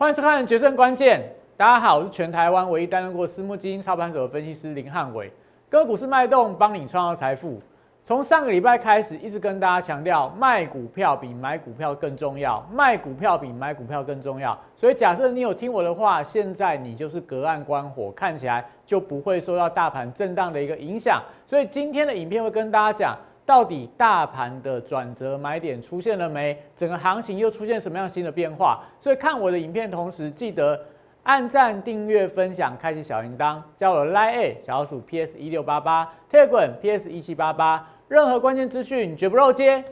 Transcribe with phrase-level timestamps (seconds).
[0.00, 1.20] 欢迎收看《决胜关键》。
[1.58, 5.30] 大家好，我是全台湾唯一担任过私募基金操盘手的分析师林汉伟。
[5.68, 7.60] 个股市脉动，帮你创造财富。
[8.02, 14.58] 从上个礼拜开始，一直跟大家强调，卖股票比买股票更重要，卖股票比买股票更重要。
[14.74, 21.22] 所以，假设你有听我的话，现在你就是隔岸观火，看起来就不会受到大盘震荡的一个影响。
[21.46, 23.18] 所以，今天的影片会跟大家讲。
[23.44, 26.56] 到底大盘的转折买点出现了没？
[26.76, 28.80] 整个行情又出现什么样新的变化？
[29.00, 30.80] 所以看我的影片同时，记得
[31.24, 39.84] 按赞、订阅、分享、开启小铃铛，加我的 Line 小老鼠 PS 一六八八，Telegram PS 一七八八，任何关键资讯绝不漏接。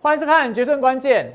[0.00, 1.26] 欢迎收看《决胜关键》，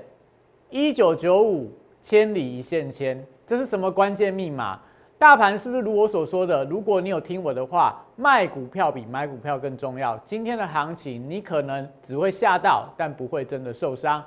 [0.70, 1.70] 一九九五
[2.02, 4.80] 千里一线牵，这是什么关键密码？
[5.18, 6.64] 大盘是不是如我所说的？
[6.64, 10.18] 如果你有听我的话，卖股票比买股票更重要。
[10.20, 14.24] 今天的行情，你可能只会吓到，但不会真的受伤。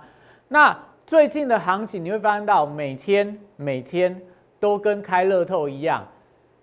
[0.48, 4.20] 那最近的行情，你会发现到每天每天
[4.60, 6.06] 都跟开乐透一样。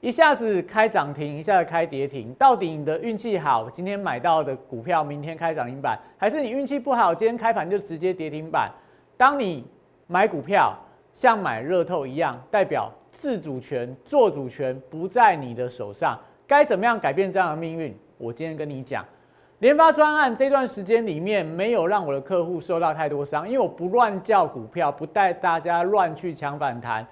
[0.04, 8.70] 一下子开涨停，一下子开跌停，到底你的运气好，今天买到的股票明天开涨停板，还是你运气不好，今天开盘就直接跌停板？
[9.16, 9.66] 当你
[10.08, 10.78] 买股票
[11.14, 17.96] 像买热透一样，代表自主权、做主权不在你的手上，该怎么样改变这样的命运？
[18.18, 19.06] 我今天跟你讲，
[19.60, 27.08] 联发专案这段时间里面没有让我的客户受到太多伤，因为我不乱叫股票，不带大家乱去抢反弹。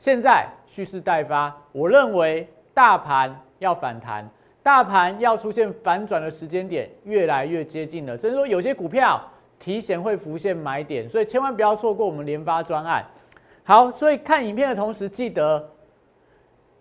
[0.00, 4.26] 现在蓄势待发，我认为大盘要反弹，
[4.62, 8.16] 大盘要出现反转的时间点越来越接近了。
[8.16, 9.20] 甚至说有些股票
[9.58, 13.04] 提前会浮现买点，所以千万不要错过我们联发专案。
[13.62, 15.68] 好，所以看影片的同时，记得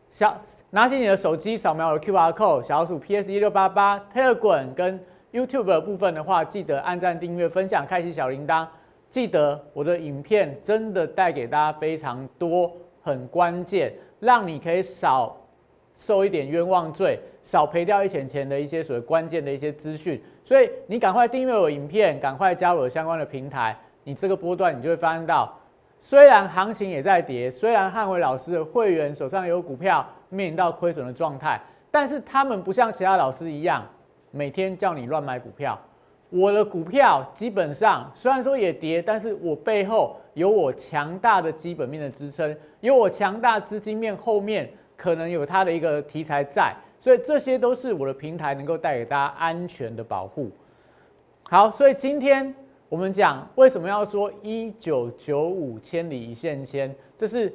[0.09, 4.97] 小拿起你的手机扫描我的 Q R code，小鼠 P S 一六八八 Telegram 跟
[5.33, 8.65] YouTube 的部分的话，记得按赞、订阅、分享、开启小铃铛。
[9.09, 12.71] 记得我的影片真的带给大家非常多。
[13.01, 15.35] 很关键，让你可以少
[15.97, 20.21] 受一点冤枉罪，少赔掉一钱钱的一些所谓关键的一些资讯。
[20.43, 23.77] 所以你赶快订阅我影片，赶快加入我相关的平台。
[24.03, 25.53] 你这个波段你就会发现到，
[25.99, 31.61] 虽然行情也在跌，虽然汉伟老师的会员手上有股票面临到亏损的状态，
[31.91, 33.85] 但是他们不像其他老师一样，
[34.31, 35.77] 每天叫你乱买股票。
[36.29, 50.51] 我的股票基本上虽然说也跌，但是我背后有我强大的基本面的支撑，有我强大资金面后面可能有它的一个题材在，所以这些都是我的平台能够带给大家安全的保护。
[51.43, 52.53] 好，所以今天
[52.89, 57.51] 我们讲为什么要说一九九五千里一线牵，这是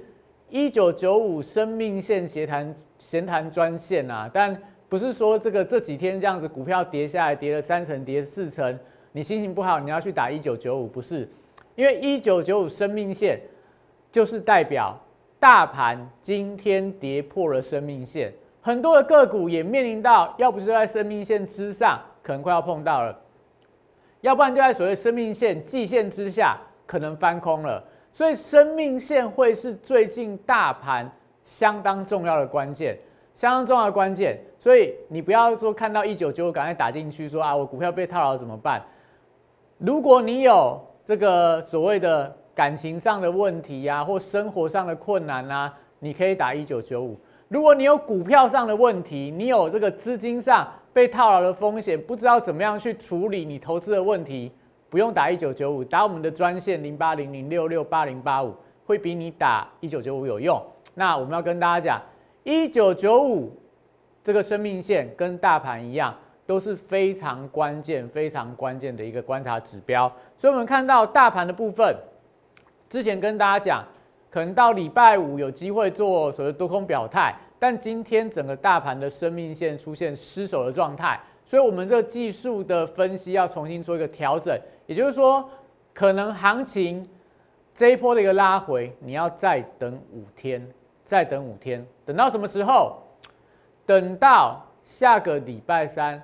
[0.48, 4.60] 一九九五生命线协谈闲谈专线啊，但。
[4.88, 8.78] 不是说这个这几天这样子股票跌下来，跌了三成，跌了四成，
[9.12, 11.28] 你心情不好，你要去打一九九五，不是？
[11.74, 13.40] 因为一九九五生命线
[14.12, 14.96] 就是代表
[15.40, 23.18] 大盘今天跌破了生命线，很多的个股也面临到，要不是在生命线之上，可能快要碰到了，
[24.20, 26.56] 要不然就在所谓生命线季线之下，
[26.86, 27.82] 可能翻空了。
[28.12, 31.10] 所以生命线会是最近大盘
[31.44, 32.96] 相当重要的关键，
[33.34, 34.38] 相当重要的关键。
[34.58, 38.82] 所以你不要说看到一九九五赶快打进去，说啊我股票被套牢怎么办？
[39.78, 47.18] 如果你有这个所谓的感情上的问题呀，或生活上的困难啊，你可以打一九九五。
[47.48, 54.50] 如果你有股票上的问题，你有这个资金上被套牢的风险，不知道怎么样去处理你投资的问题，
[54.88, 58.54] 不用打一九九五，打我们的专线零八零零六六八零八五，
[58.86, 60.60] 会比你打一九九五有用。
[60.94, 62.00] 那我们要跟大家讲
[62.44, 63.52] 一九九五。
[64.22, 66.16] 这个生命线跟大盘一样，
[66.46, 70.10] 都是非常关键、非常关键的一个观察指标。
[70.38, 71.94] 所以，我们看到大盘的部分，
[72.88, 73.84] 之前跟大家讲，
[74.30, 84.58] 可能到礼拜五有机会做所谓多空表态，但今天整个大盘的生命线出现失守的状态，所以我们这个技术的分析要重新做一个调整。
[84.86, 85.46] 也就是说，
[85.92, 87.06] 可能行情
[87.74, 90.66] 这一波的一个拉回，你要再等五天，
[91.14, 92.96] 再等五天，等到什么时候？
[93.86, 96.20] 等到下个礼拜三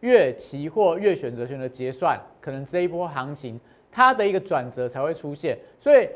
[0.00, 3.58] 月期货月选择权的结算，可能这一波行情
[3.90, 6.06] 它的一个转折才会出现，所以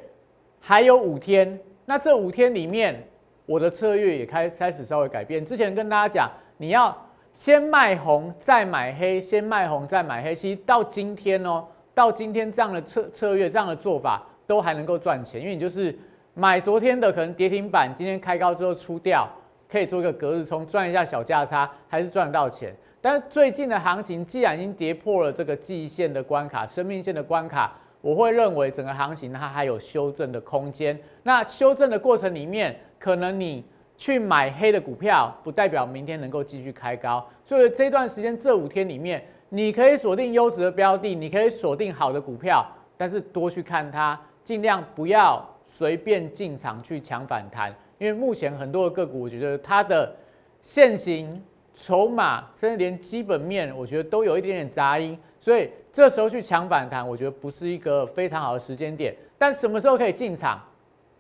[0.60, 1.58] 还有五天。
[1.86, 3.02] 那这五天里面，
[3.46, 5.42] 我的策略也开开始稍微改变。
[5.42, 6.94] 之前跟大家讲，你要
[7.32, 10.34] 先卖红再买黑，先卖红再买黑。
[10.34, 11.64] 其实到今天哦，
[11.94, 15.98] 到今天这样的策策略这样的做法都还能够赚钱，因为你就是
[16.38, 19.29] 买昨天的可能跌停板，今天开高之后出掉，
[19.69, 22.73] 可以做一个隔日冲赚一下小价差，还是赚得到钱。
[23.00, 30.96] 但是最近的行情既然已经跌破了这个季线的关卡、生命线的关卡，我会认为整个行情它还有修正的空间。
[31.25, 33.64] 那修正的过程里面，可能你
[33.96, 37.29] 去买黑的股票，不代表明天能够继续开高。
[37.44, 42.64] 所以这段时间这五天里面，你可以锁定优质的标的，你可以锁定好的股票，
[42.96, 44.17] 但是多去看它。
[44.44, 45.44] 尽量不要
[45.78, 50.12] 随便进场去抢反弹，因为目前很多的个股，我觉得它的
[50.60, 51.40] 现行
[51.72, 59.14] 筹码，甚至连基本面，我觉得都有一点点杂音，所以这时候去抢反弹，我觉得不是一个非常好的时间点。
[59.38, 60.60] 但什么时候可以进场？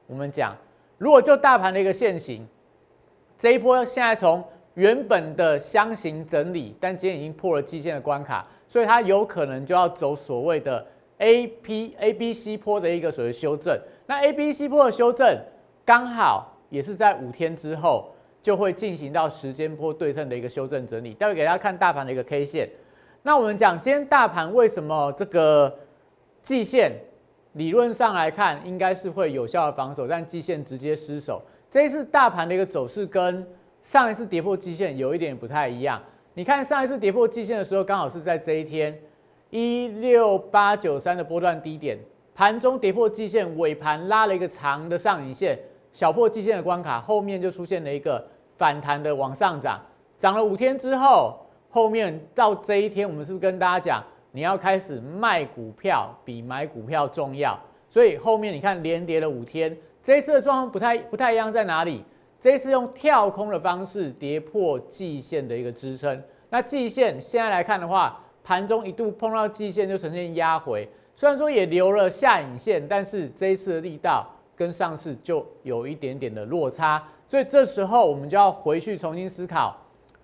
[0.08, 0.56] 我们讲，
[0.98, 2.44] 如果就大盘的一个现形，
[3.38, 4.42] 这一波现在从
[4.74, 10.84] 原本的箱型整理，但今天已经破了季线的关卡，所以它有可能就要走所谓的。
[11.18, 15.38] A P A B C 坡的一个所谓修正，那 A B C 坡的修正
[15.84, 21.12] 刚好也是在五天之后就会进行到时间坡对称的一个修正整理。
[21.14, 22.68] 待会给大家看大盘的一个 K 线。
[23.22, 25.76] 那我们讲今天大盘为什么这个
[26.42, 26.92] 季线
[27.54, 31.42] 理论上来看应该是会有效的防守，但季线直接失守。
[31.70, 33.44] 这一次大盘的一个走势跟
[33.82, 36.00] 上一次跌破季线有一点不太一样。
[36.34, 38.96] 你看上一次跌破季线的时候，刚好是在这一天。
[39.50, 41.98] 一六八九三的波段低点，
[42.34, 45.58] 盘中跌破季线，尾盘拉了一个长的上影线，
[45.92, 48.22] 小破季线的关卡，后面就出现了一个
[48.58, 49.80] 反弹的往上涨，
[50.18, 51.34] 涨了五天之后，
[51.70, 57.58] 后面到这一天，我们是不是跟大家讲，你要开始卖股票比买股票重要？
[57.88, 62.04] 所以后面你看连跌了五天，这一次的状况不太不太一样在哪里？
[62.38, 68.22] 这一次用跳空的方式跌破季线的一个支撑，那季线现在来看的话。
[68.48, 79.76] 盘中一度碰到季线就呈现压回，虽然说也留了下影线，但是这一次的力道跟上次就有一点点的落差，所以这时候我们就要回去重新思考，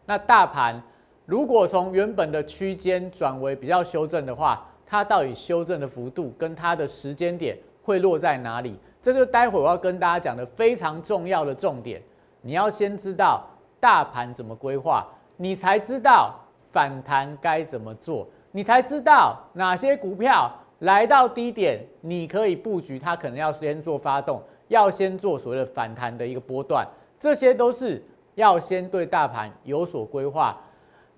[0.06, 0.82] 那大盘
[1.26, 8.74] 如果从原本的区间转为比较修正的话，它到底修正的幅度跟它的时间点会落在哪里？
[9.02, 12.00] 这就待会我要跟大家讲的非常重要的重点，
[12.40, 13.44] 你要先知道
[13.78, 15.06] 大盘怎么规划，
[15.36, 16.40] 你才知道。
[16.74, 20.50] 反弹该怎么做，你才知道哪些股票
[20.80, 26.84] 来到低点，你可以布局，它可能要先做发动，要先做所谓的反弹的一个波段，
[27.16, 28.02] 这些都是
[28.34, 30.58] 要先对大盘有所规划，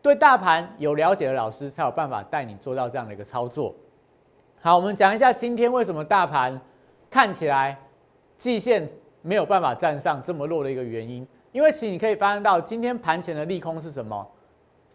[0.03, 3.75] 对大盘有了解的老师才有办法带你做到这样的一个操作。
[4.61, 6.61] 好，我们讲一下今天为什么大盘
[7.09, 7.79] 看起来
[8.37, 8.87] 季线
[9.23, 14.27] 没有办法站上这么弱的一个原因，因为其实你可以发现到今天盘前的利空是什么？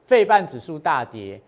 [0.06, 1.40] 费半指数大跌，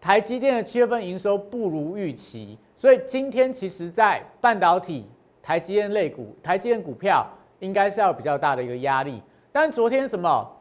[0.00, 5.08] 台积电的七月份营收不如预期，所以今天其实，在半导体、
[5.42, 7.26] 台积电类股、台积电股票
[7.58, 9.20] 应该是要比较大的一个压力。
[9.50, 10.52] 但昨天什么？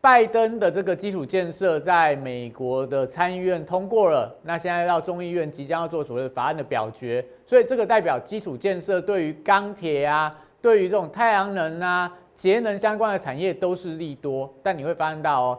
[0.00, 10.32] 拜登的这个基础建设在美国的参议院通过了，那现在到众议院即将要做所谓的法案的表决，所以这个代表基础建设对于钢铁啊，
[10.62, 14.48] 对于这种太阳能啊、节能相关的产业都是利多。
[14.62, 15.58] 但你会发现到哦。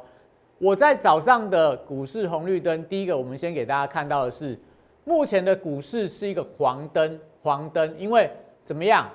[0.60, 4.60] 我在早上的股市红绿灯，第一个我们先给大家看到的是，
[5.06, 8.30] 目前的股市是一个黄灯，黄灯，因为
[8.66, 9.10] 怎么样？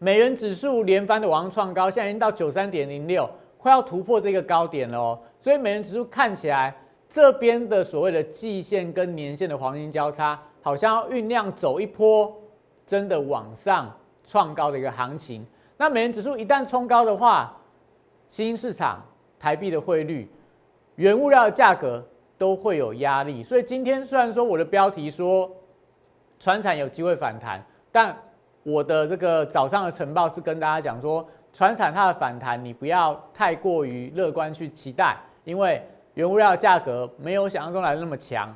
[0.00, 5.18] 美元指数连番的往上创高，现在已经到九三点零六，快要突破这个高点了哦。
[5.38, 6.74] 所以美元指数看起来
[7.08, 12.36] 这边的所谓的季线跟年线的黄金交叉，好像要酝酿走一波
[12.84, 13.88] 真的往上
[14.26, 15.46] 创高的一个行情。
[15.76, 17.56] 那美元指数一旦冲高的话，
[18.26, 19.00] 新兴市场
[19.38, 20.28] 台币的汇率。
[20.96, 22.04] 原物料的价格
[22.36, 25.50] 都会有压力，所以今天虽然说我的标题说
[26.38, 28.14] 船产有机会反弹，但
[28.62, 35.82] 我的这个早上的晨报是跟大家讲说，船产它的反弹你不要太过于乐观去期待，因为
[36.14, 38.54] 原物料价格没有想象中来的那么强。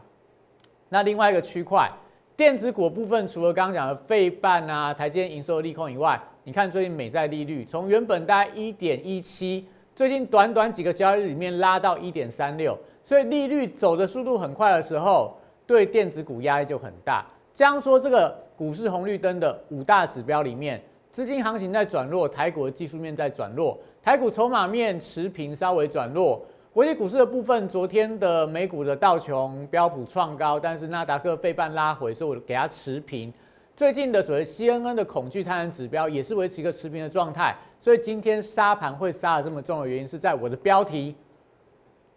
[0.88, 1.90] 那另外一个区块
[2.36, 9.66] 电子股部分，除了刚刚讲的费半啊、台积营收利空以外，你看最近美债利率从原本大概一点一七。
[9.94, 15.36] 最近短短几个交易日里面拉到一点三六，所以利率走的速度很快的时候，
[15.66, 17.24] 对电子股压力就很大。
[17.54, 20.82] 这样说，这个股市红绿灯的五大指标里面，
[21.12, 26.44] 资金行情在转弱，台股的技术面在转弱，台股筹码面持平稍微转弱。
[26.72, 33.32] 国际股市的部分，昨天的美股的道琼标普创高，但是纳达克费半拉回，所以我给它持平。
[33.76, 41.14] 最近的所谓 CNN 的恐惧贪婪指标也是维持一个持平的状态，所以今天杀盘会杀的这么重的原因是在我的标题。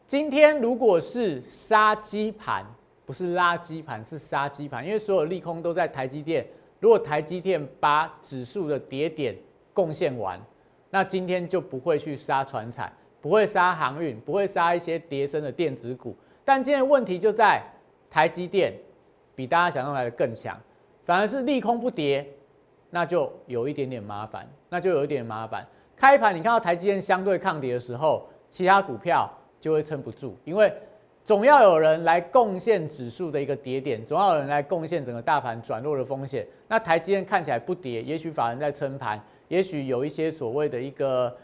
[0.07, 2.65] 今天如果是杀鸡盘，
[3.05, 6.47] 不是垃圾盘，是杀鸡盘，因为所有利空都在台积电
[6.79, 9.35] 如果台积电把指数的跌点
[9.73, 10.39] 贡献完，
[10.89, 16.15] 那今天就不会去杀船产，不会杀航运，不会杀一些跌升的电子股。
[16.45, 17.61] 但今天问题就在
[18.09, 18.73] 台积电
[19.35, 20.57] 比大家想象来的更强，
[21.03, 22.25] 反而是利空不跌，
[22.89, 25.65] 那就有一点点麻烦，那就有一点麻烦。
[25.95, 30.71] 开盘你看到台积电相对抗跌的时候，其他股票就会撑不住，因为。
[31.25, 36.47] 总要有人来贡献指数的一个跌点，总要有人来贡献整个大盘转弱的风险。
[36.69, 41.35] 那台积电看起来不跌，也许法人在撑盘，也许有一些所谓的一个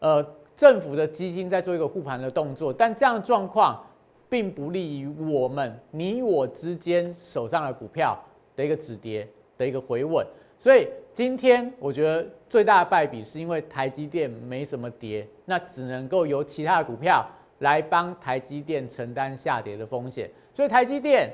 [0.00, 0.22] 呃
[0.54, 3.82] 政府的基金在做一个护盘的动作，但这样的状况
[4.28, 8.22] 并不利于我们你我之间手上的股票
[8.54, 9.26] 的一个止跌
[9.56, 10.22] 的一个回稳。
[10.60, 17.26] 所以今天我觉得最大的败笔是因为台积电没什么跌，那只能够由其他的股票。
[17.60, 21.30] 来帮台积电承担下跌的风险，所以台积电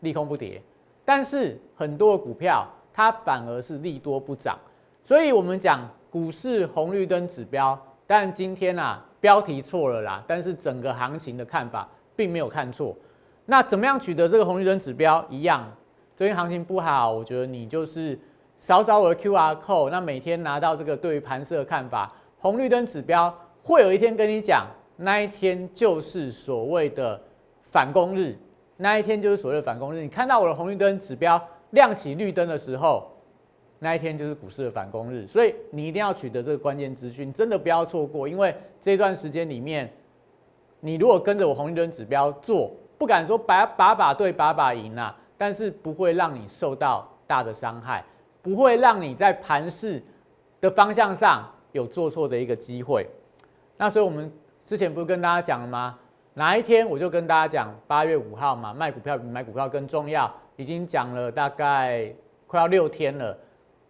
[0.00, 0.60] 利空不跌，
[1.04, 4.58] 但是很多股票它反而是利多不涨，
[5.04, 12.92] 所以我们讲股市红绿灯指标，但今天啊标题错了啦，但是整个行情的看法并没有看错。
[13.46, 15.24] 那怎么样取得这个红绿灯指标？
[15.30, 15.72] 一样，
[16.16, 18.18] 最近行情不好，我觉得你就是
[18.58, 23.32] 扫扫我的 Q R code，那每天拿到这个对于盘势的看法，红绿灯指标
[23.62, 24.66] 会有一天跟你讲。
[24.96, 27.20] 那一天就是所谓的
[27.64, 28.38] 反攻日，
[28.76, 30.00] 那一天就是所谓的反攻日。
[30.00, 33.10] 你看到我的红绿灯指标亮起绿灯的时候，
[33.80, 35.26] 那一天就是股市的反攻日。
[35.26, 38.28] 所以你一定要取得这个关键资讯，真的不要错过。
[38.28, 39.92] 因为这段时间里面，
[40.78, 48.04] 你如果跟着我红绿灯指标做，不敢说把把把对把把赢啊，但是不会让你受到大的伤害，
[48.44, 50.00] 不会让你在盘势
[50.60, 53.04] 的方向上有做错的一个机会。
[53.76, 54.32] 那所以我们。
[54.66, 55.98] 之前不是跟大家讲了吗？
[56.32, 60.34] 哪一天我就跟大家讲，八月五号嘛，卖股票比买股票更重要。
[60.56, 62.10] 已经讲了大概
[62.46, 63.36] 快要六天了，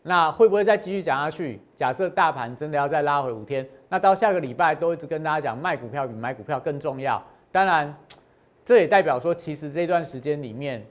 [0.02, 1.60] 那会不会再继续讲下去？
[1.76, 7.22] 假设大盘真的要再拉回五天，那到下个礼拜都一直跟大家讲，卖股票比买股票更重要。
[7.52, 7.94] 当然，
[8.64, 10.84] 这也代表说，其实这段时间里面，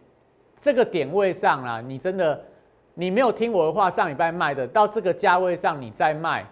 [0.62, 2.42] 这个点位上啊，你真的
[2.94, 6.46] 你没有听我的话，上礼拜卖的，到这个价位上你再卖。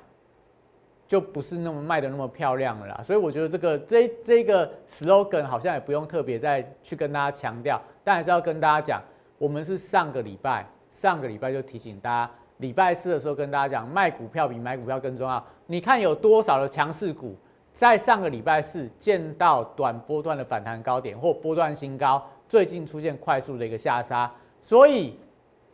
[1.08, 9.02] 就不是那么卖的那么漂亮了啦，所以我觉得这个这这个 slogan 好像也不用特别再去跟大家强调，但还是要跟大家讲，
[9.38, 15.46] 我们是上个礼拜上个礼拜就提醒大家，礼拜四的时候跟大家讲，卖股票比买股票更重要。
[15.66, 17.36] 你看有多少的强势股
[17.74, 24.32] 在上个礼拜四见到短波段的反弹高点或波段新高，最近出现快速的一个下杀，
[24.62, 25.18] 所以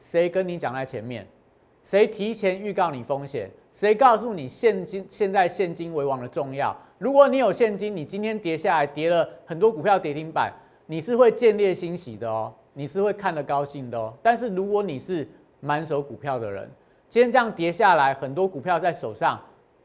[0.10, 1.28] 谁跟你讲在前面，
[1.84, 3.50] 谁提前预告你风险？
[3.74, 6.74] 谁告诉你现金现在现金为王的重要？
[6.98, 10.54] 如果你有现金，你今天跌下来，跌了很多股票跌停板，
[10.86, 14.14] 你是会见猎欣喜的哦，你是会看得高兴的哦。
[14.24, 15.28] 但是如果你是
[15.60, 16.72] 满手股票的人，
[17.10, 19.38] 今天这样跌下来，很多股票在手上，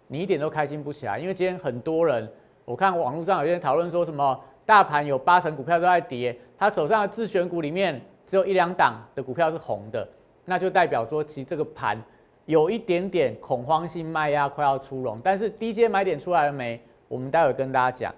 [0.07, 2.31] 你一点都开心不起来，因为今天很多人，
[2.64, 8.00] 我看网络上有些人讨论说什么，大盘有八成股票都在跌，他手上的自选股里面
[8.33, 10.09] 只有一两档的股票是红的，
[10.47, 12.03] 那就代表说其实这个盘。
[12.47, 16.81] 有一点点恐慌性卖压快要出笼，但是低阶买点出来了没？
[17.09, 18.15] 我们待会跟大家讲。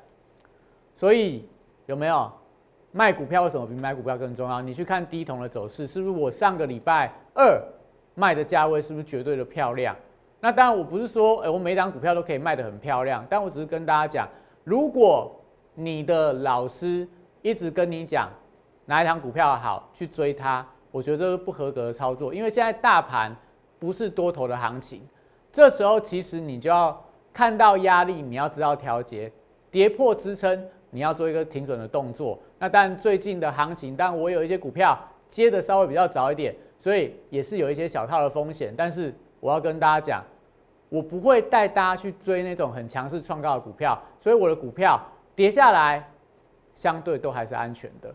[0.94, 1.44] 所以
[1.86, 2.30] 有没有
[2.92, 3.42] 卖股票？
[3.42, 4.62] 为什么比买股票更重要？
[4.62, 7.60] 你去看低铜的走势，是不是我上个礼拜二
[8.14, 9.96] 卖的价位是不是绝对的漂亮？
[10.38, 14.28] 那当然我不是说，哎，我每档股票都可以卖得很漂亮，但我只是跟大家讲，
[14.62, 15.34] 如果
[15.74, 17.08] 你的老师
[17.42, 18.30] 一直跟你讲
[18.86, 23.34] 哪一档股票好，去追它，我觉得这是不合格的操作，因为现在大盘。
[23.76, 25.02] 不是多头的行情，
[25.52, 29.30] 这时候其实你就要看到压力，你要知道调节，
[29.70, 32.38] 跌破支撑，你要做一个停损的动作。
[32.58, 34.98] 那但最近的行情，但我有一些股票
[35.28, 38.72] 接的稍微比较早一点，所以也是有一些小套的风险。
[38.74, 40.24] 但是我要跟大家讲，
[40.88, 44.98] 我不会带大家去追那种很强势创高的股票，所以我的股票
[45.34, 46.08] 跌下来，
[46.74, 48.14] 相对都还是安全的。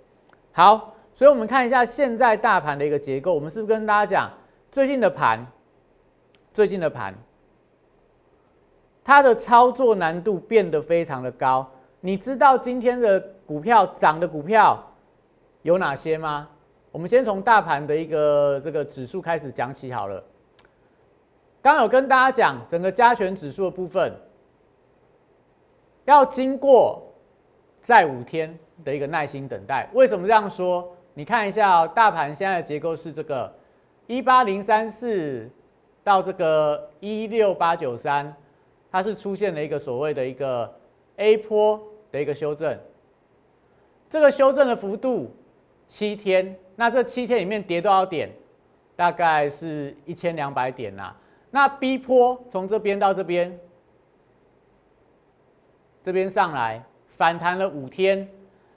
[0.51, 4.31] 好，所以我们看一下现在大盘的一个结构，我们是不是跟大家讲
[4.71, 5.45] 最近的盘？
[6.53, 7.13] 最近的盘，
[9.03, 11.65] 它的操作难度变得非常的高。
[12.01, 14.83] 你知道今天的股票涨的股票
[15.61, 16.49] 有哪些吗？
[16.91, 20.23] 我们先从大盘的一个这个指数开始讲起好了。
[21.61, 24.11] 刚有跟大家讲，整个加权指数的部分
[26.05, 27.08] 要经过
[27.81, 29.89] 再五天的一个耐心等待。
[29.93, 30.95] 为什么这样说？
[31.13, 33.53] 你看一下哦，大盘现在的结构是这个
[34.07, 35.49] 一八零三四。
[36.01, 38.33] 到这个一六八九三，
[38.89, 40.73] 它是出现了一个所谓的一个
[41.17, 42.75] A 波的一个修正，
[44.09, 45.29] 这个修正的幅度
[45.87, 48.31] 七天，那这七天里面跌多少点？
[48.95, 51.13] 大概是一千两百点呐。
[51.51, 53.59] 那 B 坡从这边到这边，
[56.01, 56.81] 这边上来
[57.19, 58.25] 反弹了五天，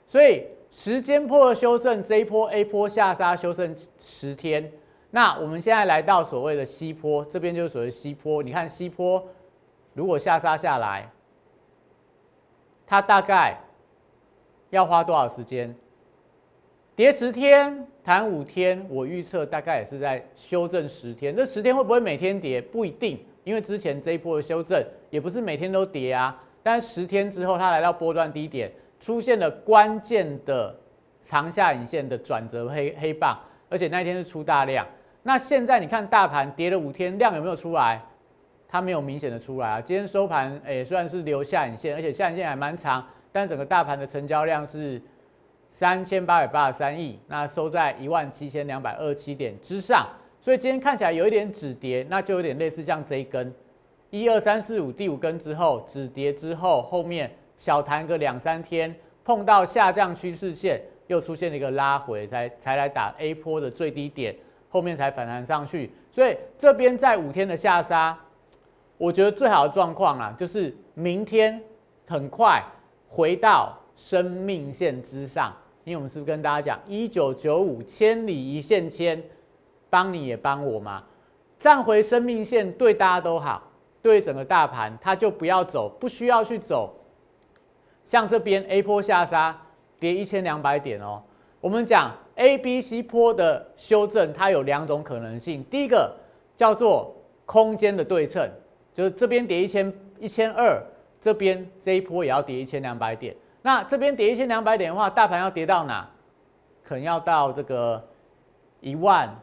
[0.05, 4.69] 所以时间坡的修正，这一波 A 坡下杀修正十天。
[5.11, 8.43] 那我们现在来到所谓的西坡，这边就是所谓西坡。
[8.43, 9.25] 你看西坡
[9.93, 11.09] 如果下杀下来，
[12.85, 13.57] 它大概
[14.71, 15.73] 要花多少时间？
[16.97, 21.33] 跌十天，弹五天，我预测大概也是在修正十天。
[21.33, 22.61] 这十天会不会每天跌？
[22.61, 26.43] 不一定，因为之前这一波的修正也不是每天都跌啊。
[26.63, 30.75] 但十天之后，它来到波段低点，出现了关键的
[31.21, 33.37] 长下影线的转折黑黑棒，
[33.69, 34.87] 而且那一天是出大量。
[35.21, 38.01] 那现在你看大盘跌了五天，量有没有出来？
[38.67, 39.81] 它没有明显的出来啊。
[39.81, 45.01] 今天收盘，诶，虽然是留下影线，而且下影线还蛮长，但整个大盘的成交量是。
[45.75, 50.07] 三千八百八十三亿，那收在一万七千两百二十七点之上，
[50.39, 53.51] 所以今天看起来有一点止跌，那就有点类似像这一根
[54.13, 64.35] 一二三四五第五根之后止跌之后，后面小弹个两三天，碰到下降趋势线，又出现了一个拉回，才才来打 A 坡的最低点，
[64.69, 65.91] 后面才反弹上去。
[66.11, 68.15] 所以这边在五天的下杀，
[68.99, 71.59] 我觉得最好的状况啊，就是明天
[72.05, 72.63] 很快
[73.07, 75.51] 回到生命线之上。
[75.85, 79.23] 因为我们是不是跟大家讲，一九九五千里一线牵，
[79.89, 81.03] 帮你也帮我嘛，
[81.57, 83.71] 站回生命线对大家都好，
[84.03, 86.93] 对整个大盘它就不要走，不需要去走。
[88.05, 89.57] 像这边 A 坡下杀
[89.97, 91.23] 跌一千两百点哦，
[91.61, 95.63] 我们讲 A、B、C 坡的修正，它有两种可能性。
[95.71, 96.13] 第一个
[96.57, 98.47] 叫做空间的对称，
[98.93, 100.83] 就是这边跌一千一千二，
[101.21, 103.33] 这边这一波也要跌一千两百点。
[103.61, 106.09] 那这边跌一千两百点的话，大盘要跌到哪？
[106.83, 108.05] 可能要到这个
[108.81, 109.33] 一万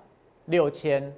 [0.45, 1.11] 六千，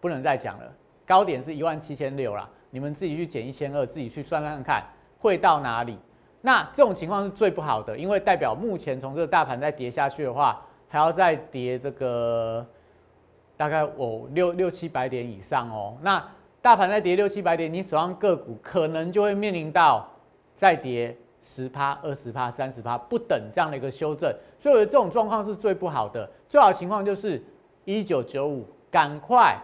[0.00, 0.72] 不能再讲了。
[1.06, 4.84] 高点是一万七千六啦，你们自己去减一千二，自己去算看看
[5.18, 5.96] 会到哪里。
[6.42, 12.66] 那这种情况是最不好的，因为代表目前从这个大盘再跌下去的话，还要再跌这个
[13.56, 15.96] 大概哦六六七百点以上哦。
[16.02, 16.22] 那
[16.60, 20.06] 大盘再跌六七百点，你手上个股可能就会面临到
[20.56, 21.16] 再跌。
[21.48, 26.28] 十趴、二十趴、三十趴不等这样的一个修正，所以我觉得这种状况是最不好的。
[26.48, 27.40] 最好的情况就是
[27.84, 29.56] 一九九五，赶快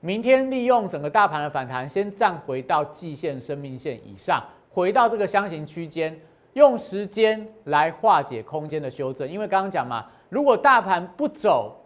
[0.00, 6.18] 明天利用整个大盘的反弹，先站回到季线、生命线以上，回到这个箱型区间，
[6.54, 9.28] 用时间来化解空间的修正。
[9.28, 11.84] 因为刚刚讲嘛，如果大盘不走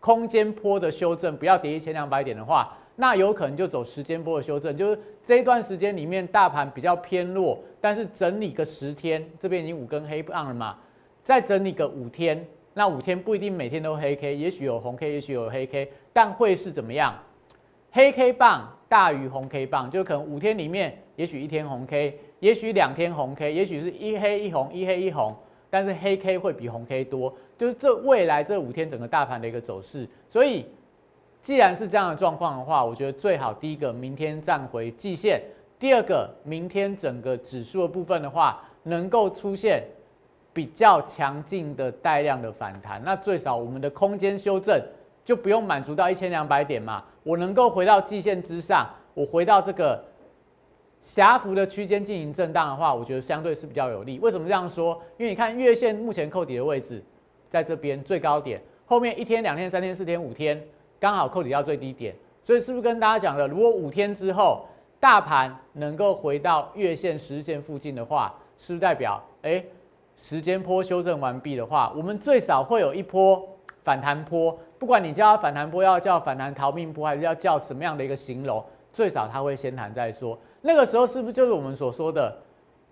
[0.00, 2.76] 空间坡的修正，不要跌一千两百点的话。
[2.98, 10.78] 那有可能就走时间波的修正，就是这一段时间里面大盘比较偏弱，但是整理个十天，这边已经五根黑棒了嘛，
[11.22, 17.14] 再整理个五天，那五天不一定每天都黑 K，也许有红 K，也许有黑 K，但会是怎么样？
[17.96, 25.34] 黑 K 棒大于红 K 棒，就可能五天里面，也许一天红 K，也许两天红 K，也许是一黑一红，一黑一红，
[25.70, 30.66] 但是黑 K 会比红 K 多，就是这未来这五天整个大盘的一个走势，所以。
[31.42, 35.40] 既然是这样的状况的话，我觉得最好第一个明天站回季线，
[35.78, 39.84] 第二个明天整个指数的部分的话，能够出现
[40.52, 44.82] 比较强劲的带量的反弹，那最少我们的空间修正
[45.26, 50.02] 就不用满足到一千两百点嘛，我能够回到季线之上，我回到这个
[51.02, 54.18] 狭幅的区间进行震荡的话，我觉得相对是比较有利。
[54.20, 54.98] 为什么这样说？
[55.18, 57.02] 因为你看月线目前扣底的位置
[57.50, 60.62] 在这边最高点，后面一天、两天、三天、四天、五天。
[60.98, 64.66] 刚好扣底到最低点，所以是不是跟大家讲的，如果五天之后
[64.98, 69.62] 大盘能够回到月线、十日线附近的话，是不是代表哎
[70.16, 73.46] 时间波修正完毕的话，我们最少会有一波
[73.86, 80.36] 反弹波，不管你叫它反弹波，要叫反弹逃命波，还是要叫什么样的一个形容，最少它会先谈再说。
[80.60, 82.36] 那个时候是不是就是我们所说的，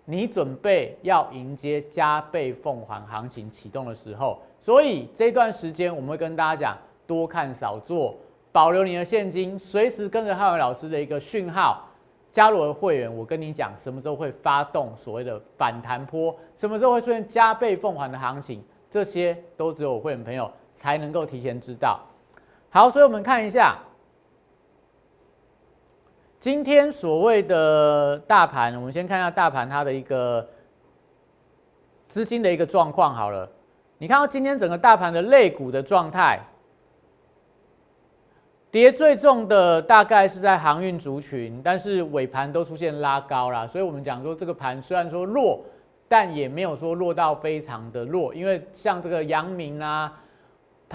[0.05, 4.39] 你准备要迎接加倍奉还行情启动的时候？
[4.61, 6.77] 所以这段时间我们会跟大家讲。
[7.07, 8.15] 多看少做，
[8.51, 11.87] 保留你的现金，随时跟着汉伟老师的一个讯号
[12.31, 13.15] 加入我的会员。
[13.15, 21.99] 我跟你讲，什么时候会发动所谓的反弹波，什么时候会出现加倍奉还的行情，这些都只有我会员朋友才能够提前知道。
[22.69, 23.77] 好，所以我们看一下
[26.39, 30.47] 今天所谓的大盘，我们先看一下大盘它的一个
[32.07, 33.13] 资金的一个状况。
[33.13, 33.49] 好了，
[33.97, 36.39] 你看到今天整个大盘的类股的状态。
[38.71, 45.63] 跌最重的大概是在航运族群，但是尾盘都出现拉高啦，所以我们讲说这个盘虽然说弱，
[46.09, 50.21] 但也没有说弱到非常的弱，因为像这个阳明啊、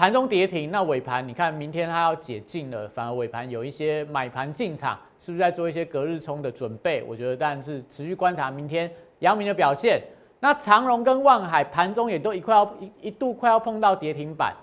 [0.01, 7.03] 盘中跌停，那尾盘你看明天它要解禁了，反而尾盘有一些买盘进场，是不是在做一些隔日冲的准备？
[7.03, 10.01] 我觉得，但是持续观察明天阳明的表现。
[10.39, 14.55] 那长荣跟万海盘中也都一块要一一度快要碰到跌停板。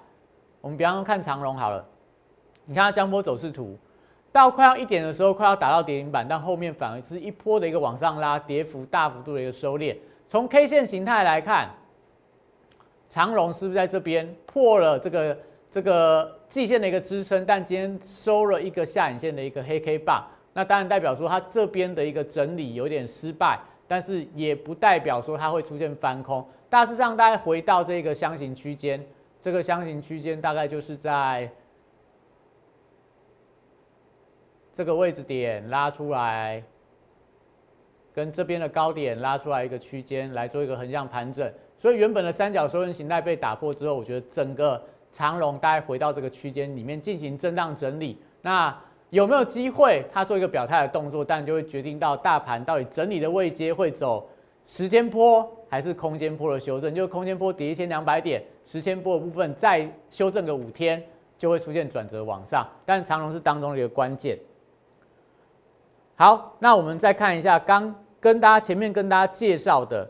[0.60, 1.84] 我们比方说看长荣好了，
[2.64, 3.78] 你看它江波走势图。
[4.32, 9.96] 到快要一点的时候，快要达到跌停板，但后面反而是一波的一个往上拉，跌幅大幅度的一个收敛。
[10.28, 11.68] 从 K 线形态来看，
[13.08, 15.38] 长龙是不是在这边破了这个
[15.70, 17.44] 这个季线的一个支撑？
[17.46, 26.46] 但今天收了一个下影线的一个黑 K 棒，那当然代表说它这边的一个整理有点失败，但是也不代表说它会出现翻空。
[26.68, 29.04] 大致上，大概回到这个箱型区间，
[29.40, 31.50] 这个箱型区间大概就是在。
[34.74, 36.62] 这个位置点拉出来，
[38.14, 48.18] 跟这边的高点拉出来一个区间来做一个横向盘整，所以原本的三角收敛形态被打破之后，我觉得整个长龙大概回到这个区间里面进行震荡整理。
[48.42, 48.76] 那
[49.10, 51.24] 有没有机会它做一个表态的动作？
[51.24, 54.28] 但就会决定到大盘到底整理的位阶会走
[54.66, 56.94] 时间波还是空间波的修正？
[56.94, 61.02] 就是空间波跌一千两百点，时间波的部分再修正个五天，
[61.38, 62.66] 就会出现转折往上。
[62.84, 64.38] 但长龙是当中的一个关键。
[66.16, 70.06] 好，那我们再看一下刚跟大家前面跟大家介绍的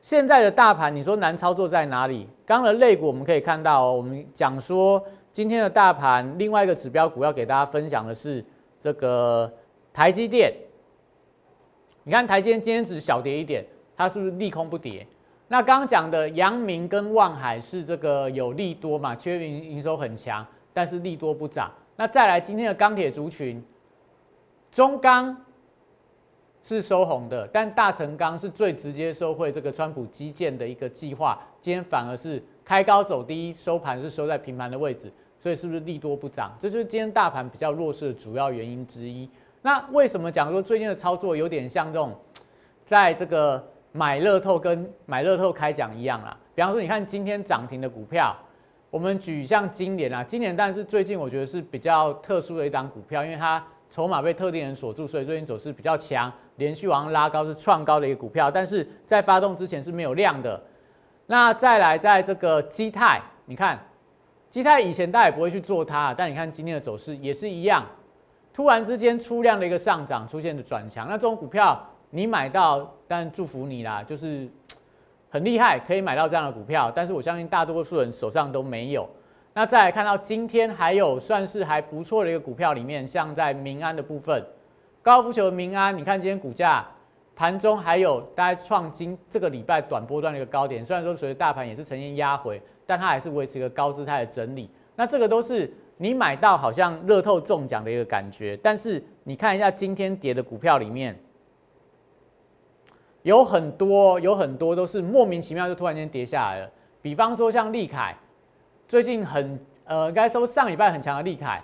[0.00, 2.26] 现在的大盘，你说难操作在哪里？
[2.46, 8.44] 刚的类股我们可以看到，我们讲说今天的大盘另外一个指标股要给大家分享的是
[8.80, 9.52] 这个
[9.92, 10.52] 台积电。
[12.02, 13.64] 你看台积电今天只小跌一点，
[13.96, 15.06] 它是不是利空不跌？
[15.48, 19.14] 那刚刚讲的阳明跟望海是这个有利多嘛？
[19.14, 21.70] 七月营营收很强，但是利多不涨。
[21.96, 23.62] 那再来今天的钢铁族群。
[24.72, 25.36] 中钢
[26.76, 36.56] 是收红的，但大成钢是最直接收回这个川普基建的一个计划，今天反而是开高走低，收盘是收在平盘的位置，所以是不是利多不涨？
[36.60, 39.28] 这就是今天大盘比较弱势的主要原因之一。
[39.62, 42.14] 那为什么讲说最近的操作有点像这种，
[42.84, 46.36] 在这个买乐透跟买乐透开奖一样啦？
[46.54, 48.36] 比方说，你看今天涨停的股票，
[48.90, 53.60] 我们举像今年啊，今年但是最近我觉得是比较特殊的一档股票，因为它。
[53.92, 60.62] 筹码被特定人锁住，所以最近走势比较强，连续往上拉高是创高的一个股票，但是在发动之前是没有量的。
[61.26, 63.78] 那再来，在这个基泰，你看
[64.50, 67.86] 基泰以前大家也不会去做它，但你看今天的走势也是一样，
[68.52, 71.08] 突然之间出量的一个上涨，出现的转强。
[71.08, 74.46] 那这种股票你买到，但祝福你啦，就是
[75.30, 76.92] 很厉害，可以买到这样的股票。
[76.94, 79.08] 但是我相信大多数人手上都没有。
[79.54, 84.44] 那再来看到今天还有算是还不错的一个股票里面，像在民安的部分，
[85.02, 86.86] 高尔夫球的民安，你看今天股价
[87.34, 94.68] 盘中还有大概创今这个礼拜短波段的一个高点，虽然说随着大盘也是呈现压回，但它还是维持一个高姿态的整理。
[94.96, 101.18] 那这个都是你买到好像乐透中奖的一个感觉，但是你看一下今天跌的股票里面，
[103.22, 108.14] 有很多有很多都是莫名其妙就突然间跌下来了，比方说像利凯。
[108.86, 111.62] 最近很呃，应该说上礼拜很强的利凯，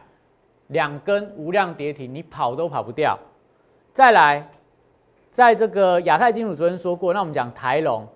[0.69, 3.19] 两根无量跌停，你跑都跑不掉。
[3.93, 4.49] 再来，
[5.31, 8.07] 在这个亚太金属昨天说过，那我们讲台龙，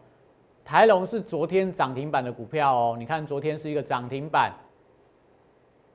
[0.64, 2.96] 台龙是昨天涨停板的股票哦。
[2.98, 4.52] 你看昨天是一个涨停板，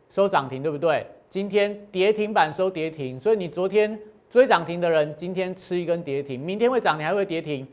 [0.09, 1.05] 收涨停对不对？
[1.29, 7.67] 今天跌停板收跌停，所以你昨天追涨停的人，今天吃一根跌停，明天会涨停还会跌停，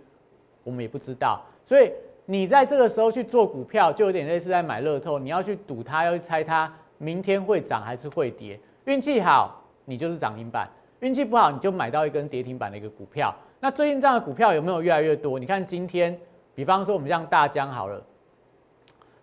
[0.65, 1.91] 我们也不知道，所以。
[2.25, 8.59] 你在这个时候去做股票，就有点类似在买乐透，你要去赌它，要去猜它明天会涨还是会跌。
[8.85, 10.67] 运气好，你就是涨停板；
[11.01, 13.35] 运气不好，你就买到一根跌停板的一个股票。
[13.61, 15.39] 那最近这样的股票有没有越来越多？
[15.39, 16.19] 你看今天，
[16.55, 18.03] 比方说我们像大江好了，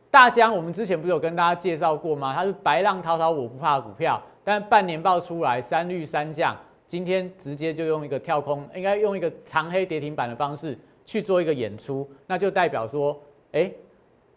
[0.09, 2.33] 大江我们之前不是有跟大家介绍过吗？
[2.33, 6.55] 它是白浪滔滔我不怕股票，但半年报出来三绿三降，
[6.87, 10.77] 今天直接就用一个跳空，应该用一个长黑跌停板的方式。
[11.05, 13.19] 去做一个演出，那就代表说，
[13.53, 13.71] 哎，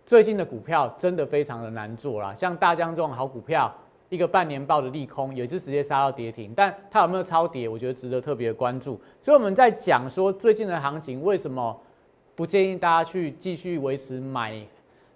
[0.06, 2.34] 最近的股票真的非常的难做啦。
[2.34, 3.70] 像大江这种好股票，
[4.12, 9.00] 一个半年报的利空，也是直接杀到跌停，但它有没有超跌，我觉得值得特别关注。
[9.22, 11.74] 所以我们在讲说最近的行情，为什么
[12.34, 14.60] 不建议大家去继续维持买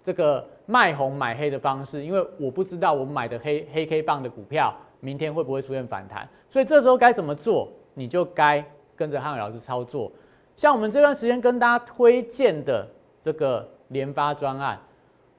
[0.03, 2.03] 这个卖红买黑的方式？
[2.03, 10.11] 因为我不知道我买的黑黑 K 棒的股票明天会不会出现反弹，所以这时候该怎么做，你就该跟着汉伟老师操作。
[10.55, 12.87] 像我们这段时间跟大家推荐的
[13.21, 14.79] 这个联发专案，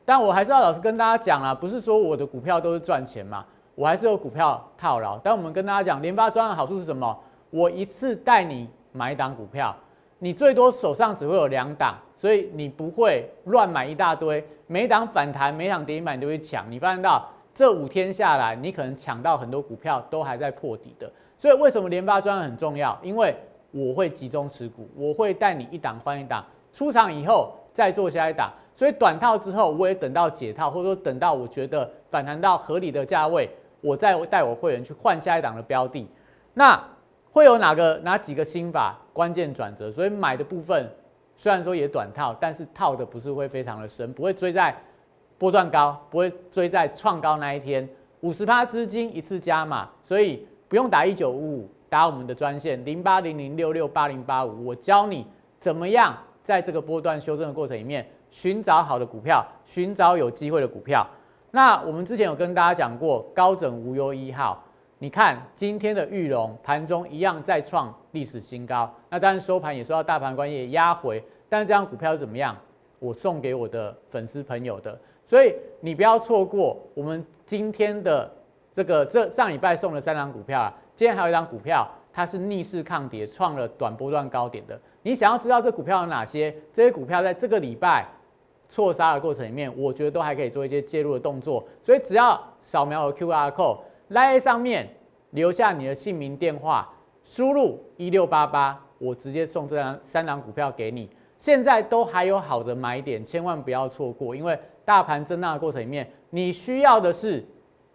[0.08, 3.44] 但我还是要老实跟大家讲啦，不是说我的股票都是赚钱嘛，
[3.74, 5.18] 我还是有股票套牢。
[5.18, 7.14] 但我们跟大家讲联发专案好处是什么？
[7.50, 9.76] 我一次带你买一档股票，
[10.18, 16.64] 你最多手上只会有两档，所以你不会乱买一大堆，每档反弹、每档跌板都会抢。
[16.72, 21.12] 你发现到这五天下来，你可能抢到很多股票都还在破底的。
[21.36, 22.98] 所以为什么联发专很重要？
[23.02, 23.36] 因为
[23.72, 26.42] 我会集中持股，我会带你一档换一档，
[26.72, 28.50] 出场以后再做下一档。
[28.78, 36.08] 所以短套之后，我也等到解套，或者说等到我觉得反弹到合理的价位，我再带我会员去换下一档的标的。
[36.54, 36.80] 那
[37.32, 39.90] 会有哪个哪几个心法关键转折？
[39.90, 40.88] 所以买的部分
[41.34, 44.72] 虽然说也短套，但是套的不是会非常的深，不会追在
[45.38, 47.88] 波段高，不会追在创高那一天。
[48.20, 55.26] 五十趴资金一次加码，所以不用打一九五五，打我们的专线零八零零六六八零八五，我教你
[55.58, 61.06] 怎么样在这个波段修正的过程里面寻找好的股票，寻找有机会的股票。
[61.50, 64.62] 那我们之前有跟大家讲过高枕无忧一号。
[65.00, 72.56] 你看今天的玉龙盘中一样再创历史新高，那当然收盘也受到大盘关系压回，但是这张股票怎么样？
[72.98, 78.28] 我送给我的粉丝朋友的，所以你不要错过我们今天的
[78.74, 84.76] 这个这上礼拜送的三张股票啊，今天还有一张股票，它是逆势抗跌，创了短波段高点的。
[85.02, 86.52] 你想要知道这股票有哪些？
[86.72, 88.04] 这些股票在这个礼拜
[88.68, 93.78] 错杀的过程里面，我觉得都还可以做一些介入的动作，所以只要扫描我 Q R code。
[94.08, 94.88] 来上面
[95.32, 96.88] 留下你的姓名、电话，
[97.24, 101.10] 输入一六八八，我直接送这张三档股票给你。
[101.38, 107.46] 现在都还有好的买点，千万不要错过，因为大盘震荡的过程里面，你需要的是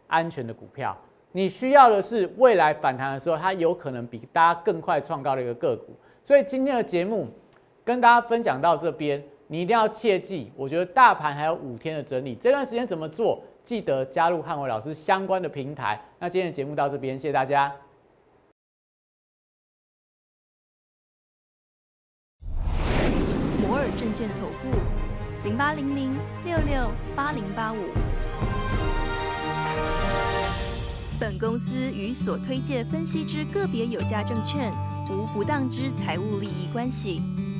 [0.07, 0.95] 安全的股票，
[1.31, 5.93] 你需要的是未来反弹的时候，它有可能比大家更快创高的一个个股。
[6.23, 7.27] 所以今天的节目
[7.83, 13.43] 跟大家分享到这边，你一定要切记，我觉得大盘还有五天的整理，这段时间怎么做？
[13.63, 15.97] 记得加入汉伟老师相关的平台。
[16.19, 17.73] 那今天的节目到这边，谢谢大家。
[23.61, 27.77] 摩尔证券投顾零八零零六六八零八五。
[31.19, 34.73] 本公司与所推介分析之个别有价证券
[35.09, 37.21] 无不当之财务利益关系。